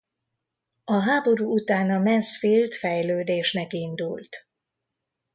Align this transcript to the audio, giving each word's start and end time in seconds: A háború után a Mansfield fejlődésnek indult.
A 0.83 0.99
háború 0.99 1.53
után 1.55 1.89
a 1.91 1.99
Mansfield 1.99 2.73
fejlődésnek 2.73 3.73
indult. 3.73 4.47